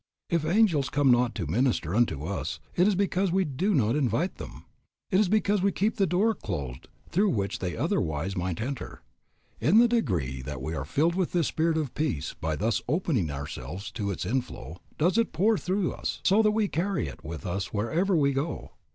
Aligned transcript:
If 0.31 0.43
angels 0.45 0.89
come 0.89 1.11
not 1.11 1.35
to 1.35 1.45
minister 1.45 1.93
unto 1.93 2.23
us 2.25 2.59
it 2.75 2.87
is 2.87 2.95
because 2.95 3.31
we 3.31 3.45
do 3.45 3.75
not 3.75 3.95
invite 3.95 4.37
them, 4.37 4.65
it 5.11 5.19
is 5.19 5.29
because 5.29 5.61
we 5.61 5.71
keep 5.71 5.97
the 5.97 6.07
door 6.07 6.33
closed 6.33 6.87
through 7.11 7.29
which 7.29 7.59
they 7.59 7.77
otherwise 7.77 8.35
might 8.35 8.59
enter. 8.61 9.03
In 9.59 9.77
the 9.77 9.87
degree 9.87 10.41
that 10.41 10.59
we 10.59 10.73
are 10.73 10.85
filled 10.85 11.13
with 11.13 11.33
this 11.33 11.45
Spirit 11.45 11.77
of 11.77 11.93
Peace 11.93 12.33
by 12.33 12.55
thus 12.55 12.81
opening 12.87 13.29
ourselves 13.29 13.91
to 13.91 14.09
its 14.09 14.25
inflow 14.25 14.79
does 14.97 15.19
it 15.19 15.33
pour 15.33 15.55
through 15.55 15.91
us, 15.93 16.19
so 16.23 16.41
that 16.41 16.49
we 16.49 16.67
carry 16.67 17.05
it 17.07 17.23
with 17.23 17.45
us 17.45 17.71
wherever 17.71 18.15
we 18.17 18.33
go. 18.33 18.71